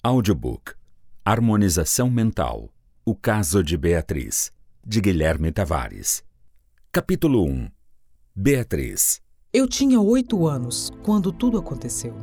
Audiobook 0.00 0.74
Harmonização 1.24 2.08
Mental 2.08 2.70
O 3.04 3.16
Caso 3.16 3.64
de 3.64 3.76
Beatriz, 3.76 4.52
de 4.86 5.00
Guilherme 5.00 5.50
Tavares. 5.50 6.22
Capítulo 6.92 7.44
1 7.44 7.68
Beatriz 8.32 9.20
Eu 9.52 9.66
tinha 9.66 10.00
oito 10.00 10.46
anos 10.46 10.92
quando 11.02 11.32
tudo 11.32 11.58
aconteceu. 11.58 12.14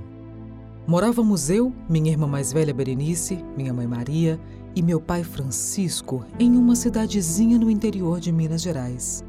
Morávamos 0.88 1.50
eu, 1.50 1.76
minha 1.90 2.12
irmã 2.12 2.26
mais 2.28 2.54
velha 2.54 2.74
Berenice, 2.74 3.44
minha 3.58 3.74
mãe 3.74 3.86
Maria 3.86 4.40
e 4.74 4.82
meu 4.82 5.02
pai 5.02 5.26
Francisco 5.26 6.26
em 6.40 6.56
uma 6.56 6.78
cidadezinha 6.78 7.60
no 7.60 7.70
interior 7.70 8.22
de 8.22 8.32
Minas 8.32 8.62
Gerais. 8.62 9.22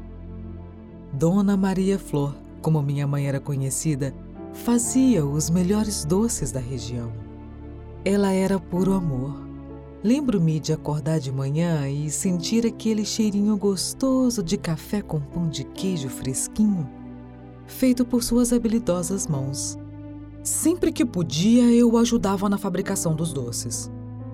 Dona 1.11 1.57
Maria 1.57 1.99
Flor, 1.99 2.33
como 2.61 2.81
minha 2.81 3.05
mãe 3.05 3.27
era 3.27 3.41
conhecida, 3.41 4.15
fazia 4.53 5.25
os 5.25 5.49
melhores 5.49 6.05
doces 6.05 6.49
da 6.49 6.61
região. 6.61 7.26
Ela 8.05 8.31
era 8.31 8.59
puro 8.59 8.93
amor. 8.93 9.47
Lembro-me 10.03 10.59
de 10.59 10.71
acordar 10.71 11.19
de 11.19 11.31
manhã 11.31 11.89
e 11.89 12.09
sentir 12.09 12.65
aquele 12.65 13.03
cheirinho 13.03 13.57
gostoso 13.57 14.43
de 14.43 14.57
café 14.57 15.01
com 15.01 15.19
pão 15.19 15.49
de 15.49 15.63
queijo 15.63 16.07
fresquinho, 16.07 16.87
feito 17.65 18.05
por 18.05 18.23
suas 18.23 18.53
habilidosas 18.53 19.27
mãos. 19.27 19.77
Sempre 20.43 20.93
que 20.93 21.03
podia, 21.03 21.63
eu 21.73 21.97
ajudava 21.97 22.47
na 22.47 22.57
fabricação 22.57 23.15
dos 23.15 23.33
doces. 23.33 23.91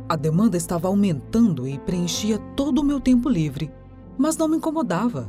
A 0.08 0.16
demanda 0.16 0.58
estava 0.58 0.88
aumentando 0.88 1.68
e 1.68 1.80
preenchia 1.80 2.38
todo 2.56 2.80
o 2.80 2.84
meu 2.84 3.00
tempo 3.00 3.30
livre, 3.30 3.72
mas 4.18 4.38
não 4.38 4.48
me 4.48 4.58
incomodava. 4.58 5.28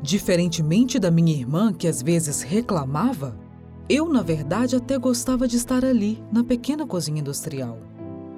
Diferentemente 0.00 0.98
da 0.98 1.10
minha 1.10 1.34
irmã, 1.34 1.72
que 1.72 1.86
às 1.86 2.00
vezes 2.00 2.40
reclamava, 2.40 3.36
eu, 3.94 4.08
na 4.08 4.22
verdade, 4.22 4.74
até 4.74 4.96
gostava 4.96 5.46
de 5.46 5.58
estar 5.58 5.84
ali, 5.84 6.24
na 6.32 6.42
pequena 6.42 6.86
cozinha 6.86 7.20
industrial. 7.20 7.78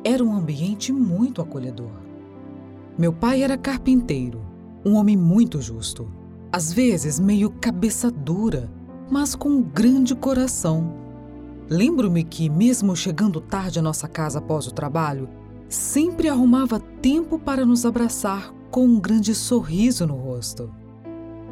Era 0.02 0.24
um 0.24 0.34
ambiente 0.34 0.92
muito 0.92 1.40
acolhedor. 1.40 1.92
Meu 2.98 3.12
pai 3.12 3.40
era 3.40 3.56
carpinteiro, 3.56 4.44
um 4.84 4.94
homem 4.94 5.16
muito 5.16 5.62
justo, 5.62 6.10
às 6.50 6.72
vezes 6.72 7.20
meio 7.20 7.50
cabeça 7.50 8.10
dura, 8.10 8.68
mas 9.08 9.36
com 9.36 9.48
um 9.48 9.62
grande 9.62 10.12
coração. 10.16 10.92
Lembro-me 11.70 12.24
que, 12.24 12.50
mesmo 12.50 12.96
chegando 12.96 13.40
tarde 13.40 13.78
à 13.78 13.82
nossa 13.82 14.08
casa 14.08 14.40
após 14.40 14.66
o 14.66 14.74
trabalho, 14.74 15.28
sempre 15.68 16.28
arrumava 16.28 16.80
tempo 16.80 17.38
para 17.38 17.64
nos 17.64 17.86
abraçar 17.86 18.52
com 18.72 18.84
um 18.84 18.98
grande 18.98 19.32
sorriso 19.36 20.04
no 20.04 20.16
rosto. 20.16 20.68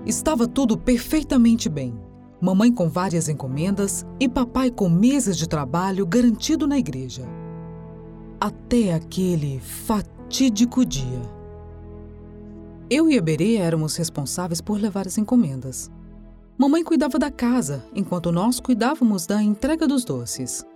Estava 0.04 0.48
tudo 0.48 0.76
perfeitamente 0.76 1.68
bem 1.68 1.94
mamãe 2.42 2.72
com 2.72 2.88
várias 2.88 3.28
encomendas 3.28 4.04
e 4.18 4.28
papai 4.28 4.68
com 4.68 4.88
meses 4.88 5.36
de 5.36 5.48
trabalho 5.48 6.04
garantido 6.04 6.66
na 6.66 6.76
igreja. 6.76 7.22
Até 8.40 8.94
aquele 8.94 9.60
fatídico 9.60 10.84
dia. 10.84 11.22
Eu 12.90 13.08
e 13.08 13.16
a 13.16 13.22
Berê 13.22 13.54
éramos 13.54 13.94
responsáveis 13.94 14.60
por 14.60 14.80
levar 14.80 15.06
as 15.06 15.18
encomendas. 15.18 15.88
Mamãe 16.58 16.82
cuidava 16.82 17.16
da 17.16 17.30
casa, 17.30 17.84
enquanto 17.94 18.32
nós 18.32 18.58
cuidávamos 18.58 19.24
da 19.24 19.40
entrega 19.40 19.86
dos 19.86 20.04
doces. 20.04 20.66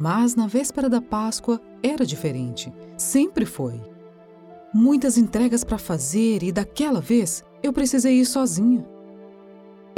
Mas 0.00 0.34
na 0.34 0.46
véspera 0.46 0.88
da 0.88 1.02
Páscoa 1.02 1.60
era 1.82 2.06
diferente. 2.06 2.72
Sempre 2.96 3.44
foi. 3.44 3.78
Muitas 4.72 5.18
entregas 5.18 5.62
para 5.62 5.76
fazer 5.76 6.42
e 6.42 6.50
daquela 6.50 7.02
vez 7.02 7.44
eu 7.62 7.70
precisei 7.70 8.20
ir 8.20 8.24
sozinha. 8.24 8.95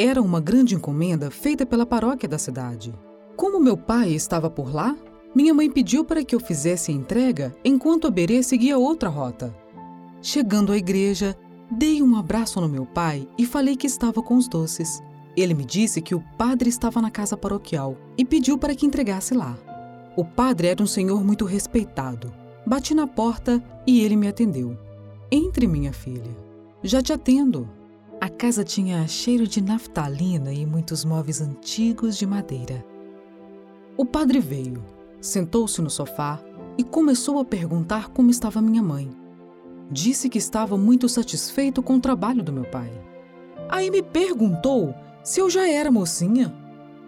Era 0.01 0.23
uma 0.23 0.41
grande 0.41 0.77
encomenda 0.77 1.29
feita 1.29 1.67
pela 1.67 1.85
paróquia 1.85 2.29
da 2.29 2.39
cidade. 2.39 2.95
Como 3.37 3.59
meu 3.59 3.77
pai 3.77 4.11
estava 4.11 4.49
por 4.49 4.73
lá, 4.73 4.97
minha 5.35 5.53
mãe 5.53 5.69
pediu 5.69 6.05
para 6.05 6.23
que 6.23 6.37
eu 6.37 6.39
fizesse 6.39 6.93
a 6.93 6.95
entrega 6.95 7.53
enquanto 7.65 8.07
a 8.07 8.11
Berê 8.11 8.41
seguia 8.45 8.79
outra 8.79 9.09
rota. 9.09 9.53
Chegando 10.23 10.71
à 10.71 10.77
igreja, 10.77 11.37
dei 11.69 12.01
um 12.01 12.15
abraço 12.15 12.61
no 12.61 12.69
meu 12.69 12.87
pai 12.87 13.27
e 13.37 13.45
falei 13.45 13.77
que 13.77 13.89
estava 13.89 14.23
com 14.23 14.37
os 14.37 14.47
doces. 14.47 15.03
Ele 15.37 15.53
me 15.53 15.65
disse 15.65 16.01
que 16.01 16.15
o 16.15 16.23
padre 16.39 16.69
estava 16.69 17.03
na 17.03 17.11
casa 17.11 17.37
paroquial 17.37 17.97
e 18.17 18.25
pediu 18.25 18.57
para 18.57 18.77
que 18.77 18.87
entregasse 18.87 19.35
lá. 19.35 19.59
O 20.17 20.25
padre 20.25 20.69
era 20.69 20.81
um 20.81 20.87
senhor 20.87 21.25
muito 21.25 21.45
respeitado. 21.45 22.33
Bati 22.65 22.95
na 22.95 23.09
porta 23.09 23.61
e 23.85 24.01
ele 24.01 24.15
me 24.15 24.29
atendeu. 24.29 24.79
Entre, 25.29 25.67
minha 25.67 25.93
filha. 25.93 26.37
Já 26.85 27.03
te 27.03 27.13
atendo. 27.13 27.69
A 28.21 28.29
casa 28.29 28.65
tinha 28.65 29.07
cheiro 29.07 29.47
de 29.47 29.63
naftalina 29.63 30.53
e 30.53 30.67
muitos 30.67 31.05
móveis 31.05 31.41
antigos 31.41 32.17
de 32.19 32.27
madeira. 32.27 32.85
O 33.97 34.05
padre 34.05 34.41
veio, 34.41 34.83
sentou-se 35.21 35.81
no 35.81 35.89
sofá 35.89 36.43
e 36.77 36.83
começou 36.83 37.39
a 37.39 37.45
perguntar 37.45 38.09
como 38.09 38.29
estava 38.29 38.61
minha 38.61 38.83
mãe. 38.83 39.09
Disse 39.89 40.29
que 40.29 40.37
estava 40.37 40.77
muito 40.77 41.09
satisfeito 41.09 41.81
com 41.81 41.95
o 41.95 42.01
trabalho 42.01 42.43
do 42.43 42.53
meu 42.53 42.65
pai. 42.65 42.91
Aí 43.69 43.89
me 43.89 44.03
perguntou 44.03 44.93
se 45.23 45.41
eu 45.41 45.49
já 45.49 45.69
era 45.69 45.89
mocinha. 45.89 46.53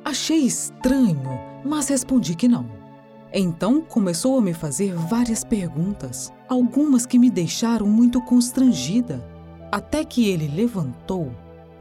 Achei 0.05 0.39
estranho, 0.39 1.23
mas 1.65 1.89
respondi 1.89 2.37
que 2.37 2.47
não. 2.47 2.71
Então 3.33 3.81
começou 3.81 4.39
a 4.39 4.41
me 4.41 4.55
fazer 4.55 4.95
várias 4.95 5.43
perguntas, 5.43 6.33
algumas 6.49 7.05
que 7.05 7.19
me 7.19 7.31
deixaram 7.31 7.87
muito 7.87 8.21
constrangida 8.23 9.29
até 9.71 10.05
que 10.05 10.29
ele 10.29 10.49
levantou 10.49 11.31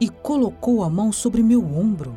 e 0.00 0.08
colocou 0.08 0.82
a 0.82 0.90
mão 0.90 1.12
sobre 1.12 1.42
meu 1.42 1.62
ombro. 1.64 2.16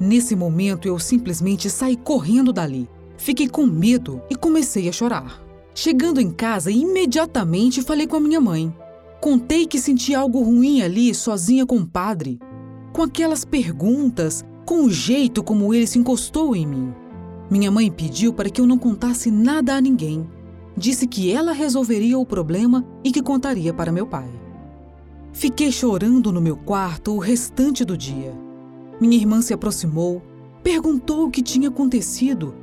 Nesse 0.00 0.36
momento 0.36 0.86
eu 0.86 0.98
simplesmente 0.98 1.68
saí 1.68 1.96
correndo 1.96 2.52
dali. 2.52 2.88
Fiquei 3.16 3.48
com 3.48 3.66
medo 3.66 4.22
e 4.30 4.36
comecei 4.36 4.88
a 4.88 4.92
chorar. 4.92 5.42
Chegando 5.74 6.20
em 6.20 6.30
casa, 6.30 6.70
imediatamente 6.70 7.82
falei 7.82 8.06
com 8.06 8.16
a 8.16 8.20
minha 8.20 8.40
mãe. 8.40 8.74
Contei 9.20 9.66
que 9.66 9.78
senti 9.78 10.14
algo 10.14 10.42
ruim 10.42 10.82
ali, 10.82 11.12
sozinha 11.14 11.66
com 11.66 11.76
o 11.76 11.86
padre, 11.86 12.38
com 12.92 13.02
aquelas 13.02 13.44
perguntas, 13.44 14.44
com 14.64 14.84
o 14.84 14.90
jeito 14.90 15.42
como 15.42 15.74
ele 15.74 15.86
se 15.86 15.98
encostou 15.98 16.54
em 16.54 16.66
mim. 16.66 16.92
Minha 17.50 17.70
mãe 17.70 17.90
pediu 17.90 18.32
para 18.32 18.50
que 18.50 18.60
eu 18.60 18.66
não 18.66 18.78
contasse 18.78 19.30
nada 19.30 19.74
a 19.74 19.80
ninguém. 19.80 20.28
Disse 20.76 21.06
que 21.06 21.32
ela 21.32 21.52
resolveria 21.52 22.18
o 22.18 22.26
problema 22.26 22.86
e 23.02 23.10
que 23.10 23.22
contaria 23.22 23.72
para 23.72 23.90
meu 23.90 24.06
pai. 24.06 24.28
Fiquei 25.32 25.70
chorando 25.70 26.32
no 26.32 26.40
meu 26.40 26.56
quarto 26.56 27.14
o 27.14 27.18
restante 27.18 27.84
do 27.84 27.96
dia. 27.96 28.34
Minha 29.00 29.16
irmã 29.16 29.40
se 29.40 29.52
aproximou, 29.52 30.22
perguntou 30.62 31.26
o 31.26 31.30
que 31.30 31.42
tinha 31.42 31.68
acontecido, 31.68 32.54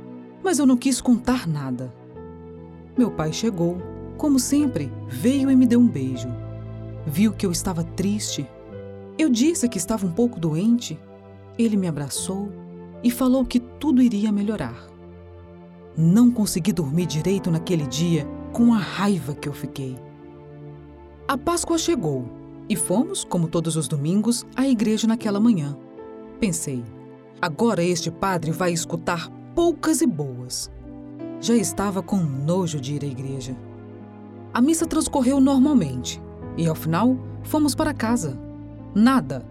mas 0.42 0.58
eu 0.58 0.66
não 0.66 0.76
quis 0.76 1.00
contar 1.00 1.46
nada. 1.46 1.94
Meu 2.96 3.10
pai 3.10 3.32
chegou, 3.32 3.78
como 4.16 4.38
sempre, 4.38 4.92
veio 5.08 5.50
e 5.50 5.56
me 5.56 5.66
deu 5.66 5.80
um 5.80 5.88
beijo. 5.88 6.28
Viu 7.06 7.32
que 7.32 7.46
eu 7.46 7.52
estava 7.52 7.82
triste. 7.82 8.46
Eu 9.16 9.30
disse 9.30 9.68
que 9.68 9.78
estava 9.78 10.06
um 10.06 10.12
pouco 10.12 10.40
doente. 10.40 10.98
Ele 11.58 11.76
me 11.76 11.86
abraçou 11.86 12.50
e 13.02 13.10
falou 13.10 13.44
que 13.44 13.60
tudo 13.60 14.02
iria 14.02 14.32
melhorar. 14.32 14.86
Não 15.96 16.30
consegui 16.30 16.72
dormir 16.72 17.06
direito 17.06 17.50
naquele 17.50 17.86
dia 17.86 18.26
com 18.52 18.74
a 18.74 18.78
raiva 18.78 19.34
que 19.34 19.48
eu 19.48 19.52
fiquei. 19.52 19.96
A 21.26 21.38
Páscoa 21.38 21.78
chegou 21.78 22.45
e 22.68 22.76
fomos, 22.76 23.24
como 23.24 23.48
todos 23.48 23.76
os 23.76 23.88
domingos, 23.88 24.44
à 24.54 24.66
igreja 24.66 25.06
naquela 25.06 25.40
manhã. 25.40 25.76
Pensei, 26.40 26.84
agora 27.40 27.82
este 27.82 28.10
padre 28.10 28.50
vai 28.50 28.72
escutar 28.72 29.30
poucas 29.54 30.00
e 30.00 30.06
boas. 30.06 30.70
Já 31.40 31.54
estava 31.54 32.02
com 32.02 32.16
nojo 32.16 32.80
de 32.80 32.94
ir 32.94 33.04
à 33.04 33.06
igreja. 33.06 33.56
A 34.52 34.60
missa 34.60 34.86
transcorreu 34.86 35.40
normalmente 35.40 36.20
e, 36.56 36.66
ao 36.66 36.74
final, 36.74 37.16
fomos 37.42 37.74
para 37.74 37.94
casa. 37.94 38.38
Nada, 38.94 39.46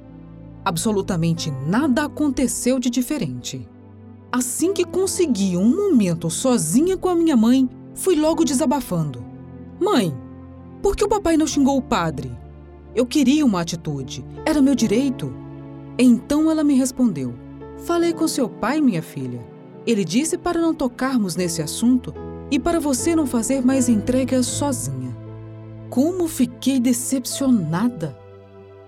absolutamente 0.63 1.51
nada 1.51 2.05
aconteceu 2.05 2.79
de 2.79 2.89
diferente. 2.89 3.67
Assim 4.31 4.73
que 4.73 4.83
consegui 4.83 5.55
um 5.55 5.69
momento 5.69 6.29
sozinha 6.29 6.97
com 6.97 7.07
a 7.07 7.15
minha 7.15 7.37
mãe, 7.37 7.69
fui 7.93 8.15
logo 8.15 8.43
desabafando. 8.43 9.23
Mãe, 9.79 10.13
por 10.81 10.95
que 10.95 11.05
o 11.05 11.07
papai 11.07 11.37
não 11.37 11.47
xingou 11.47 11.77
o 11.77 11.81
padre? 11.81 12.31
Eu 12.95 13.05
queria 13.05 13.45
uma 13.45 13.59
atitude. 13.59 14.25
Era 14.45 14.61
meu 14.61 14.73
direito. 14.73 15.33
Então 15.99 16.49
ela 16.49 16.63
me 16.63 16.75
respondeu: 16.75 17.33
Falei 17.85 18.13
com 18.13 18.27
seu 18.27 18.47
pai, 18.47 18.79
minha 18.79 19.01
filha. 19.01 19.45
Ele 19.85 20.05
disse 20.05 20.37
para 20.37 20.61
não 20.61 20.73
tocarmos 20.73 21.35
nesse 21.35 21.61
assunto 21.61 22.13
e 22.49 22.57
para 22.57 22.79
você 22.79 23.15
não 23.15 23.27
fazer 23.27 23.63
mais 23.63 23.89
entregas 23.89 24.45
sozinha. 24.45 25.15
Como 25.89 26.27
fiquei 26.27 26.79
decepcionada! 26.79 28.17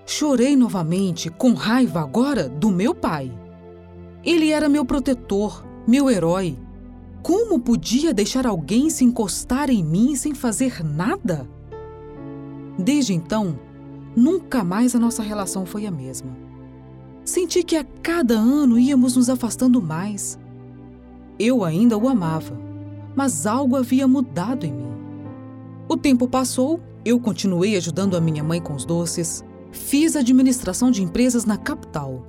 Chorei 0.06 0.56
novamente, 0.56 1.30
com 1.30 1.54
raiva 1.54 2.00
agora 2.00 2.48
do 2.48 2.72
meu 2.72 2.96
pai. 2.96 3.32
Ele 4.24 4.52
era 4.52 4.70
meu 4.70 4.86
protetor, 4.86 5.66
meu 5.86 6.10
herói. 6.10 6.58
Como 7.22 7.60
podia 7.60 8.14
deixar 8.14 8.48
alguém 8.48 8.90
se 8.90 9.04
encostar 9.04 9.70
em 9.70 9.84
mim 9.84 10.16
sem 10.16 10.34
fazer 10.34 10.82
nada? 10.84 11.48
Desde 12.80 13.14
então, 13.14 13.60
nunca 14.18 14.64
mais 14.64 14.96
a 14.96 15.00
nossa 15.00 15.22
relação 15.22 15.64
foi 15.64 15.86
a 15.86 15.92
mesma. 15.92 16.36
Senti 17.24 17.62
que 17.62 17.76
a 17.76 17.86
cada 18.02 18.34
ano 18.34 18.80
íamos 18.80 19.16
nos 19.16 19.30
afastando 19.30 19.80
mais. 19.80 20.40
Eu 21.38 21.64
ainda 21.64 21.96
o 21.96 22.10
amava, 22.10 22.60
mas 23.16 23.46
algo 23.46 23.76
havia 23.76 24.08
mudado 24.08 24.66
em 24.66 24.74
mim. 24.74 24.92
O 25.88 25.96
tempo 25.96 26.28
passou, 26.28 26.82
eu 27.06 27.20
continuei 27.20 27.78
ajudando 27.78 28.18
a 28.18 28.22
minha 28.22 28.44
mãe 28.44 28.60
com 28.60 28.74
os 28.74 28.86
doces, 28.86 29.46
fiz 29.72 30.16
administração 30.16 30.90
de 30.90 31.04
empresas 31.04 31.46
na 31.46 31.56
capital. 31.56 32.26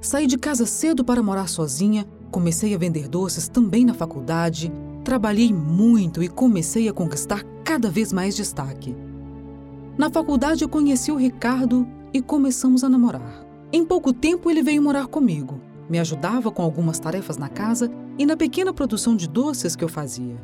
Saí 0.00 0.28
de 0.28 0.38
casa 0.38 0.64
cedo 0.64 1.04
para 1.04 1.24
morar 1.24 1.48
sozinha, 1.48 2.06
comecei 2.30 2.72
a 2.72 2.78
vender 2.78 3.08
doces 3.08 3.48
também 3.48 3.84
na 3.84 3.94
faculdade, 3.94 4.72
trabalhei 5.02 5.52
muito 5.52 6.22
e 6.22 6.28
comecei 6.28 6.88
a 6.88 6.92
conquistar 6.92 7.42
cada 7.64 7.90
vez 7.90 8.12
mais 8.12 8.36
destaque. 8.36 8.94
Na 9.96 10.10
faculdade 10.10 10.64
eu 10.64 10.68
conheci 10.68 11.12
o 11.12 11.16
Ricardo 11.16 11.86
e 12.14 12.22
começamos 12.22 12.82
a 12.82 12.88
namorar. 12.88 13.44
Em 13.70 13.84
pouco 13.84 14.12
tempo 14.12 14.50
ele 14.50 14.62
veio 14.62 14.82
morar 14.82 15.06
comigo, 15.06 15.60
me 15.88 15.98
ajudava 15.98 16.50
com 16.50 16.62
algumas 16.62 16.98
tarefas 16.98 17.36
na 17.36 17.48
casa 17.48 17.90
e 18.18 18.24
na 18.24 18.36
pequena 18.36 18.72
produção 18.72 19.14
de 19.14 19.28
doces 19.28 19.76
que 19.76 19.84
eu 19.84 19.88
fazia. 19.88 20.36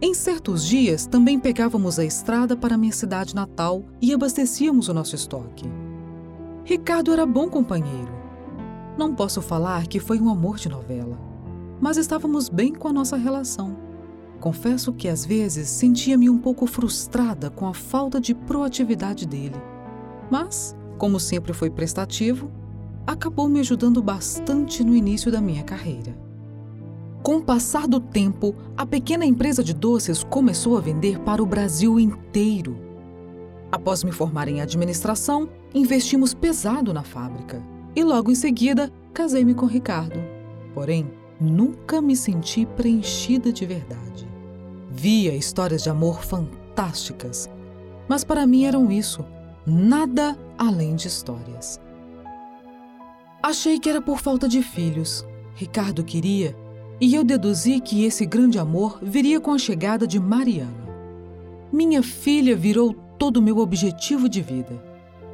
Em 0.00 0.14
certos 0.14 0.64
dias, 0.64 1.06
também 1.06 1.38
pegávamos 1.38 1.98
a 1.98 2.04
estrada 2.04 2.56
para 2.56 2.76
minha 2.76 2.92
cidade 2.92 3.34
natal 3.34 3.84
e 4.00 4.12
abastecíamos 4.12 4.88
o 4.88 4.94
nosso 4.94 5.14
estoque. 5.14 5.70
Ricardo 6.64 7.12
era 7.12 7.26
bom 7.26 7.48
companheiro. 7.48 8.12
Não 8.96 9.14
posso 9.14 9.42
falar 9.42 9.86
que 9.86 10.00
foi 10.00 10.20
um 10.20 10.30
amor 10.30 10.56
de 10.56 10.68
novela, 10.68 11.18
mas 11.80 11.98
estávamos 11.98 12.48
bem 12.48 12.72
com 12.72 12.88
a 12.88 12.92
nossa 12.92 13.16
relação. 13.16 13.83
Confesso 14.44 14.92
que 14.92 15.08
às 15.08 15.24
vezes 15.24 15.70
sentia-me 15.70 16.28
um 16.28 16.36
pouco 16.36 16.66
frustrada 16.66 17.48
com 17.48 17.66
a 17.66 17.72
falta 17.72 18.20
de 18.20 18.34
proatividade 18.34 19.26
dele. 19.26 19.56
Mas, 20.30 20.76
como 20.98 21.18
sempre 21.18 21.54
foi 21.54 21.70
prestativo, 21.70 22.50
acabou 23.06 23.48
me 23.48 23.58
ajudando 23.60 24.02
bastante 24.02 24.84
no 24.84 24.94
início 24.94 25.32
da 25.32 25.40
minha 25.40 25.62
carreira. 25.62 26.14
Com 27.22 27.36
o 27.36 27.42
passar 27.42 27.88
do 27.88 27.98
tempo, 27.98 28.54
a 28.76 28.84
pequena 28.84 29.24
empresa 29.24 29.64
de 29.64 29.72
doces 29.72 30.22
começou 30.22 30.76
a 30.76 30.80
vender 30.82 31.20
para 31.20 31.42
o 31.42 31.46
Brasil 31.46 31.98
inteiro. 31.98 32.76
Após 33.72 34.04
me 34.04 34.12
formar 34.12 34.46
em 34.46 34.60
administração, 34.60 35.48
investimos 35.74 36.34
pesado 36.34 36.92
na 36.92 37.02
fábrica 37.02 37.62
e 37.96 38.04
logo 38.04 38.30
em 38.30 38.34
seguida 38.34 38.92
casei-me 39.14 39.54
com 39.54 39.64
Ricardo. 39.64 40.22
Porém, 40.74 41.10
nunca 41.40 42.02
me 42.02 42.14
senti 42.14 42.66
preenchida 42.66 43.50
de 43.50 43.64
verdade. 43.64 44.33
Via 44.96 45.34
histórias 45.34 45.82
de 45.82 45.90
amor 45.90 46.22
fantásticas, 46.22 47.50
mas 48.08 48.22
para 48.22 48.46
mim 48.46 48.64
eram 48.64 48.92
isso, 48.92 49.24
nada 49.66 50.38
além 50.56 50.94
de 50.94 51.08
histórias. 51.08 51.80
Achei 53.42 53.80
que 53.80 53.90
era 53.90 54.00
por 54.00 54.20
falta 54.20 54.48
de 54.48 54.62
filhos. 54.62 55.26
Ricardo 55.56 56.04
queria 56.04 56.56
e 57.00 57.12
eu 57.12 57.24
deduzi 57.24 57.80
que 57.80 58.04
esse 58.04 58.24
grande 58.24 58.56
amor 58.56 59.00
viria 59.02 59.40
com 59.40 59.50
a 59.50 59.58
chegada 59.58 60.06
de 60.06 60.20
Mariana. 60.20 60.88
Minha 61.72 62.00
filha 62.00 62.54
virou 62.54 62.94
todo 63.18 63.38
o 63.38 63.42
meu 63.42 63.58
objetivo 63.58 64.28
de 64.28 64.40
vida. 64.40 64.80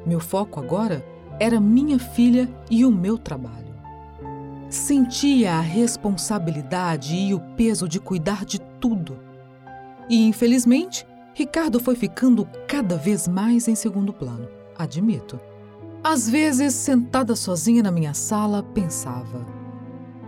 Meu 0.07 0.21
foco 0.21 0.59
agora 0.59 1.05
era 1.39 1.61
minha 1.61 1.99
filha 1.99 2.49
e 2.71 2.83
o 2.83 2.91
meu 2.91 3.19
trabalho. 3.19 3.75
Sentia 4.71 5.53
a 5.57 5.61
responsabilidade 5.61 7.15
e 7.15 7.35
o 7.35 7.41
peso 7.59 7.87
de 7.87 8.01
cuidar 8.01 8.47
de 8.47 8.59
tudo. 8.59 9.30
E, 10.09 10.27
infelizmente, 10.27 11.07
Ricardo 11.35 11.81
foi 11.81 11.95
ficando 11.95 12.49
cada 12.67 12.97
vez 12.97 13.29
mais 13.29 13.69
em 13.69 13.75
segundo 13.75 14.13
plano, 14.13 14.49
admito. 14.77 15.39
Às 16.03 16.29
vezes, 16.29 16.75
sentada 16.75 17.37
sozinha 17.37 17.83
na 17.83 17.91
minha 17.91 18.15
sala, 18.15 18.63
pensava 18.63 19.61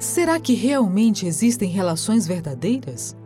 Será 0.03 0.41
que 0.41 0.53
realmente 0.55 1.27
existem 1.27 1.71
relações 1.71 2.27
verdadeiras? 2.27 3.17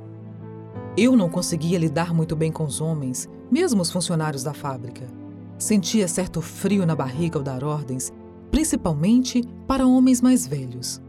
Eu 0.95 1.17
não 1.17 1.27
conseguia 1.27 1.79
lidar 1.79 2.13
muito 2.13 2.37
bem 2.37 2.53
com 2.53 2.65
os 2.65 2.83
homens, 2.83 3.27
mesmo 3.51 3.81
os 3.81 3.91
funcionários 3.91 4.43
da 4.43 4.53
fábrica. 4.53 5.07
Sentia 5.57 6.07
certo 6.07 6.43
frio 6.43 6.85
na 6.85 6.95
barriga 6.95 7.39
ao 7.39 7.43
dar 7.43 7.65
ordens, 7.65 8.13
principalmente 8.51 9.43
para 9.67 9.87
homens 9.87 10.21
mais 10.21 10.47
velhos. 10.47 11.01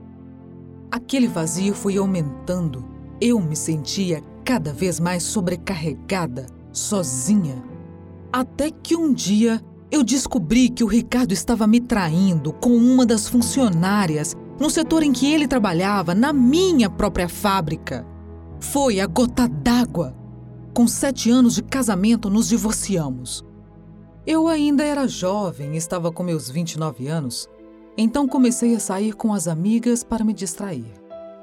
Aquele 0.89 1.27
vazio 1.27 1.73
foi 1.73 1.97
aumentando. 1.97 2.85
Eu 3.19 3.41
me 3.41 3.55
sentia 3.55 4.23
cada 4.47 4.71
vez 4.71 4.97
mais 4.97 5.23
sobrecarregada, 5.23 6.45
sozinha. 6.71 7.61
Até 8.31 8.71
que 8.71 8.95
um 8.95 9.13
dia 9.13 9.61
eu 9.91 10.05
descobri 10.05 10.69
que 10.69 10.85
o 10.85 10.87
Ricardo 10.87 11.33
estava 11.33 11.67
me 11.67 11.81
traindo 11.81 12.53
com 12.53 12.69
uma 12.69 13.05
das 13.05 13.27
funcionárias 13.27 14.33
no 14.57 14.69
setor 14.69 15.03
em 15.03 15.11
que 15.11 15.29
ele 15.33 15.49
trabalhava, 15.49 16.15
na 16.15 16.31
minha 16.31 16.89
própria 16.89 17.27
fábrica. 17.27 18.07
Foi 18.57 19.01
a 19.01 19.05
gota 19.05 19.49
d'água. 19.49 20.15
Com 20.73 20.87
sete 20.87 21.29
anos 21.29 21.55
de 21.55 21.63
casamento, 21.63 22.29
nos 22.29 22.47
divorciamos. 22.47 23.43
Eu 24.25 24.47
ainda 24.47 24.81
era 24.81 25.09
jovem, 25.09 25.75
estava 25.75 26.09
com 26.09 26.23
meus 26.23 26.49
29 26.49 27.09
anos, 27.09 27.49
então 27.97 28.25
comecei 28.25 28.73
a 28.75 28.79
sair 28.79 29.11
com 29.11 29.33
as 29.33 29.45
amigas 29.45 30.05
para 30.05 30.23
me 30.23 30.33
distrair. 30.33 30.93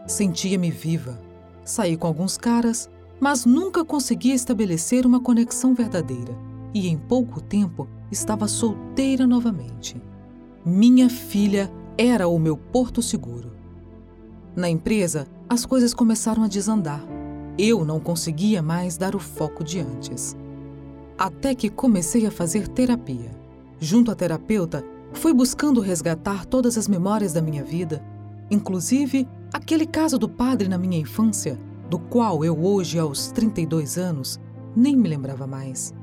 Sentia-me 0.07 0.71
viva. 0.71 1.21
Saí 1.65 1.97
com 1.97 2.07
alguns 2.07 2.37
caras, 2.37 2.91
mas 3.21 3.45
nunca 3.45 3.85
conseguia 3.85 4.35
estabelecer 4.35 5.07
uma 5.07 5.21
conexão 5.21 5.75
verdadeira. 5.75 6.37
E 6.73 6.89
em 6.89 6.99
pouco 6.99 7.41
tempo 7.41 7.89
estava 8.11 8.49
solteira 8.49 9.27
novamente. 9.27 9.97
Minha 10.65 11.09
filha 11.09 11.71
era 11.97 12.27
o 12.27 12.39
meu 12.39 12.57
porto 12.57 13.01
seguro. 13.01 13.53
Na 14.57 14.69
empresa, 14.69 15.27
as 15.49 15.65
coisas 15.65 15.95
começaram 15.95 16.43
a 16.43 16.49
desandar. 16.49 17.05
Eu 17.57 17.85
não 17.85 18.01
conseguia 18.01 18.63
mais 18.63 18.97
dar 18.97 19.15
o 19.15 19.21
foco 19.21 19.63
de 19.63 19.81
antes. 19.81 20.37
Até 21.17 21.55
que 21.55 21.71
comecei 21.71 22.27
a 22.27 22.31
fazer 22.31 22.67
terapia. 22.67 23.31
Junto 23.79 24.11
à 24.11 24.15
terapeuta, 24.15 24.85
fui 25.13 25.33
buscando 25.33 25.81
resgatar 25.81 26.45
todas 26.45 26.77
as 26.77 26.89
memórias 26.89 27.33
da 27.33 27.41
minha 27.41 27.63
vida, 27.63 28.03
inclusive 28.51 29.29
aquele 29.53 29.87
caso 29.87 30.19
do 30.19 30.29
padre 30.29 30.69
na 30.69 30.77
minha 30.77 30.99
infância, 30.99 31.59
do 31.95 31.99
qual 32.01 32.45
eu 32.45 32.61
hoje, 32.61 32.99
aos 32.99 33.31
32 33.31 33.99
anos, 33.99 34.41
nem 34.75 34.97
me 34.97 35.09
lembrava 35.09 35.47
mais. 35.47 35.95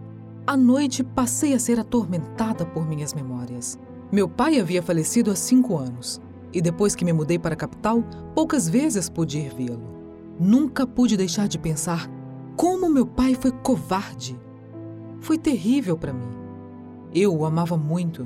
À 0.47 0.55
noite 0.55 1.03
passei 1.03 1.53
a 1.53 1.59
ser 1.59 1.81
atormentada 1.81 2.65
por 2.65 2.88
minhas 2.88 3.13
memórias. 3.13 3.77
Meu 4.09 4.29
pai 4.29 4.57
havia 4.57 4.81
falecido 4.81 5.29
há 5.29 5.35
cinco 5.35 5.77
anos 5.77 6.21
e 6.53 6.61
depois 6.61 6.95
que 6.95 7.03
me 7.03 7.11
mudei 7.11 7.38
para 7.38 7.55
a 7.55 7.57
capital, 7.57 8.05
poucas 8.33 8.69
vezes 8.69 9.09
pude 9.09 9.38
ir 9.38 9.53
vê-lo. 9.53 9.81
Nunca 10.39 10.88
pude 10.88 11.17
deixar 11.17 11.49
de 11.49 11.59
pensar 11.59 12.09
como 12.55 12.89
meu 12.89 13.05
pai 13.05 13.35
foi 13.35 13.51
covarde. 13.51 14.39
Foi 15.19 15.37
terrível 15.37 15.97
para 15.97 16.13
mim. 16.13 16.31
Eu 17.13 17.35
o 17.35 17.44
amava 17.44 17.75
muito, 17.75 18.25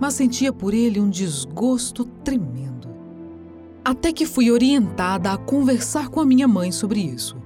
mas 0.00 0.14
sentia 0.14 0.52
por 0.52 0.74
ele 0.74 0.98
um 0.98 1.08
desgosto 1.08 2.04
tremendo. 2.24 2.75
Até 3.86 4.12
que 4.12 4.26
fui 4.26 4.50
orientada 4.50 5.30
a 5.30 5.36
conversar 5.36 6.08
com 6.08 6.18
a 6.18 6.26
minha 6.26 6.48
mãe 6.48 6.72
sobre 6.72 6.98
isso. 6.98 7.36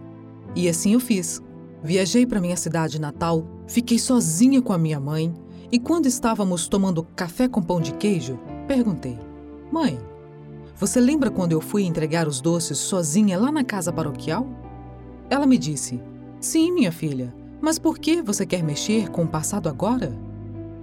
E 0.56 0.70
assim 0.70 0.94
eu 0.94 0.98
fiz. 0.98 1.42
Viajei 1.84 2.24
para 2.24 2.40
minha 2.40 2.56
cidade 2.56 2.98
natal, 2.98 3.46
fiquei 3.66 3.98
sozinha 3.98 4.62
com 4.62 4.72
a 4.72 4.78
minha 4.78 4.98
mãe 4.98 5.34
e 5.70 5.78
quando 5.78 6.06
estávamos 6.06 6.66
tomando 6.66 7.04
café 7.14 7.46
com 7.46 7.60
pão 7.60 7.78
de 7.78 7.92
queijo, 7.92 8.40
perguntei: 8.66 9.18
Mãe, 9.70 10.00
você 10.76 10.98
lembra 10.98 11.30
quando 11.30 11.52
eu 11.52 11.60
fui 11.60 11.82
entregar 11.82 12.26
os 12.26 12.40
doces 12.40 12.78
sozinha 12.78 13.38
lá 13.38 13.52
na 13.52 13.62
casa 13.62 13.92
paroquial? 13.92 14.46
Ela 15.28 15.44
me 15.44 15.58
disse: 15.58 16.00
Sim, 16.40 16.72
minha 16.72 16.90
filha, 16.90 17.34
mas 17.60 17.78
por 17.78 17.98
que 17.98 18.22
você 18.22 18.46
quer 18.46 18.62
mexer 18.62 19.10
com 19.10 19.24
o 19.24 19.28
passado 19.28 19.68
agora? 19.68 20.16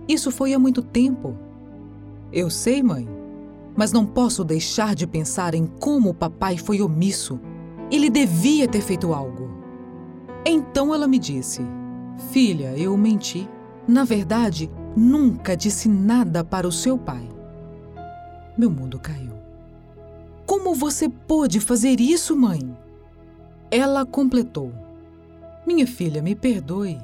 Isso 0.08 0.30
foi 0.30 0.54
há 0.54 0.60
muito 0.60 0.84
tempo. 0.84 1.36
Eu 2.32 2.48
sei, 2.48 2.84
mãe, 2.84 3.17
mas 3.78 3.94
não 3.94 4.08
posso 4.08 4.44
deixar 4.44 4.96
de 4.96 5.06
pensar 5.06 5.54
em 5.54 5.68
como 5.68 6.10
o 6.10 6.14
papai 6.14 6.58
foi 6.58 6.82
omisso. 6.82 7.40
Ele 7.92 8.10
devia 8.10 8.68
ter 8.68 8.82
feito 8.82 9.14
algo. 9.14 9.52
Então 10.44 10.96
ela 10.96 11.08
me 11.08 11.20
disse: 11.20 11.62
Filha, 12.32 12.76
eu 12.76 12.98
menti. 12.98 13.48
Na 13.88 14.04
verdade, 14.04 14.70
nunca 14.96 15.56
disse 15.56 15.88
nada 15.88 16.44
para 16.44 16.68
o 16.68 16.72
seu 16.72 16.98
pai. 16.98 17.30
Meu 18.58 18.70
mundo 18.70 19.00
caiu. 19.00 19.32
Como 20.46 20.74
você 20.74 21.08
pôde 21.08 21.60
fazer 21.60 22.02
isso, 22.02 22.36
mãe? 22.36 22.76
Ela 23.70 24.06
completou: 24.06 24.74
Minha 25.66 25.86
filha, 25.86 26.22
me 26.22 26.34
perdoe, 26.34 27.00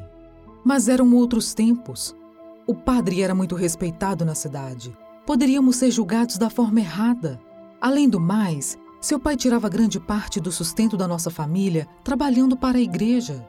mas 0.66 0.90
eram 0.90 1.14
outros 1.14 1.54
tempos. 1.54 2.16
O 2.66 2.74
padre 2.74 3.22
era 3.22 3.36
muito 3.36 3.56
respeitado 3.56 4.26
na 4.26 4.34
cidade. 4.34 4.98
Poderíamos 5.26 5.78
ser 5.78 5.90
julgados 5.90 6.38
da 6.38 6.50
forma 6.50 6.82
errada. 6.82 7.40
Além 7.80 8.10
do 8.10 8.20
mais, 8.20 8.78
seu 9.00 9.20
pai 9.20 9.38
tirava 9.38 9.70
grande 9.70 10.00
parte 10.00 10.40
do 10.40 10.52
sustento 10.52 10.98
da 10.98 11.08
nossa 11.08 11.30
família 11.30 11.88
trabalhando 12.04 12.58
para 12.58 12.78
a 12.78 12.82
igreja. 12.82 13.48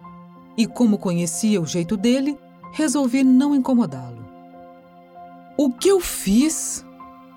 E 0.57 0.67
como 0.67 0.99
conhecia 0.99 1.61
o 1.61 1.67
jeito 1.67 1.97
dele, 1.97 2.39
resolvi 2.73 3.25
não 3.25 3.55
incomodá-lo. 3.55 4.25
O 5.57 5.73
que 5.73 5.89
eu 5.89 6.01
fiz? 6.01 6.85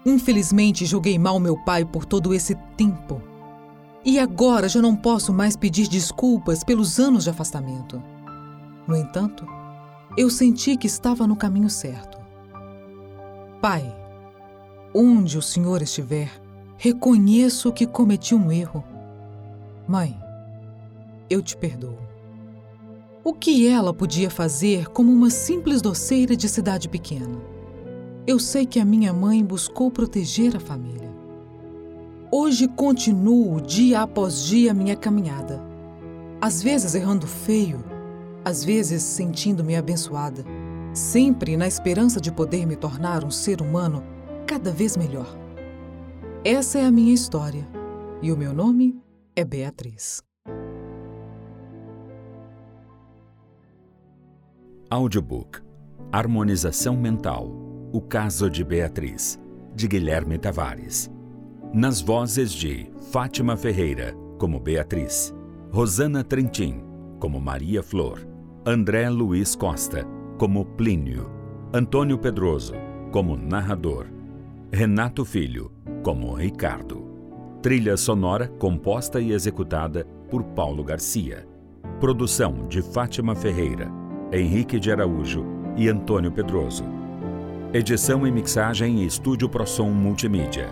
Infelizmente, 0.05 0.85
julguei 0.85 1.17
mal 1.17 1.39
meu 1.39 1.57
pai 1.63 1.83
por 1.83 2.05
todo 2.05 2.33
esse 2.33 2.55
tempo. 2.75 3.21
E 4.05 4.19
agora 4.19 4.69
já 4.69 4.81
não 4.81 4.95
posso 4.95 5.33
mais 5.33 5.55
pedir 5.55 5.87
desculpas 5.87 6.63
pelos 6.63 6.99
anos 6.99 7.23
de 7.25 7.29
afastamento. 7.29 8.01
No 8.87 8.95
entanto, 8.95 9.45
eu 10.15 10.29
senti 10.29 10.77
que 10.77 10.87
estava 10.87 11.27
no 11.27 11.35
caminho 11.35 11.69
certo. 11.69 12.17
Pai, 13.61 13.93
onde 14.99 15.37
o 15.37 15.43
Senhor 15.43 15.83
estiver, 15.83 16.31
reconheço 16.75 17.71
que 17.71 17.85
cometi 17.85 18.33
um 18.33 18.51
erro. 18.51 18.83
Mãe, 19.87 20.19
eu 21.29 21.39
te 21.39 21.55
perdoo. 21.55 21.99
O 23.23 23.31
que 23.31 23.67
ela 23.67 23.93
podia 23.93 24.27
fazer 24.27 24.87
como 24.87 25.13
uma 25.13 25.29
simples 25.29 25.83
doceira 25.83 26.35
de 26.35 26.49
cidade 26.49 26.89
pequena? 26.89 27.39
Eu 28.25 28.39
sei 28.39 28.65
que 28.65 28.79
a 28.79 28.85
minha 28.85 29.13
mãe 29.13 29.45
buscou 29.45 29.91
proteger 29.91 30.55
a 30.55 30.59
família. 30.59 31.11
Hoje 32.31 32.67
continuo 32.67 33.61
dia 33.61 34.01
após 34.01 34.45
dia 34.45 34.73
minha 34.73 34.95
caminhada. 34.95 35.61
Às 36.41 36.63
vezes 36.63 36.95
errando 36.95 37.27
feio, 37.27 37.83
às 38.43 38.63
vezes 38.63 39.03
sentindo-me 39.03 39.75
abençoada, 39.75 40.43
sempre 40.91 41.55
na 41.55 41.67
esperança 41.67 42.19
de 42.19 42.31
poder 42.31 42.65
me 42.65 42.75
tornar 42.75 43.23
um 43.23 43.29
ser 43.29 43.61
humano 43.61 44.16
cada 44.47 44.71
vez 44.71 44.95
melhor. 44.95 45.27
Essa 46.43 46.79
é 46.79 46.85
a 46.85 46.91
minha 46.91 47.13
história 47.13 47.67
e 48.21 48.31
o 48.31 48.37
meu 48.37 48.53
nome 48.53 48.97
é 49.35 49.43
Beatriz. 49.43 50.23
Audiobook 54.89 55.59
Harmonização 56.13 56.95
Mental 56.95 57.51
O 57.91 57.99
Caso 57.99 58.49
de 58.49 58.63
Beatriz, 58.63 59.37
de 59.75 59.85
Guilherme 59.85 60.37
Tavares. 60.37 61.11
Nas 61.73 61.99
vozes 61.99 62.53
de 62.53 62.89
Fátima 63.11 63.57
Ferreira, 63.57 64.15
como 64.39 64.61
Beatriz, 64.61 65.35
Rosana 65.69 66.23
Trentin, 66.23 66.81
como 67.19 67.41
Maria 67.41 67.83
Flor, 67.83 68.25
André 68.65 69.09
Luiz 69.09 69.55
Costa, 69.55 70.07
como 70.37 70.63
Plínio, 70.63 71.29
Antônio 71.73 72.17
Pedroso, 72.17 72.73
como 73.11 73.35
narrador, 73.35 74.16
Renato 74.71 75.23
Filho, 75.23 75.71
como 76.03 76.33
Ricardo. 76.33 77.07
Trilha 77.61 77.95
sonora 77.95 78.47
composta 78.47 79.21
e 79.21 79.31
executada 79.31 80.05
por 80.29 80.43
Paulo 80.43 80.83
Garcia. 80.83 81.47
Produção 82.01 82.67
de 82.67 82.81
Fátima 82.81 83.33
Ferreira 83.33 83.89
Henrique 84.31 84.77
de 84.77 84.91
Araújo 84.91 85.45
e 85.77 85.87
Antônio 85.87 86.29
Pedroso. 86.31 86.83
Edição 87.73 88.27
e 88.27 88.31
mixagem 88.31 89.05
Estúdio 89.05 89.47
Prosom 89.47 89.89
Multimídia. 89.91 90.69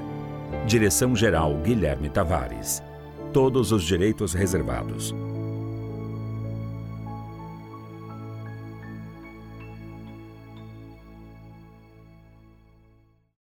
Direção-geral 0.68 1.56
Guilherme 1.64 2.10
Tavares. 2.10 2.84
Todos 3.32 3.72
os 3.72 3.84
direitos 3.84 4.34
reservados. 4.34 5.16